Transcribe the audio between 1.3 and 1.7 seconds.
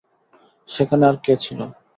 ছিল?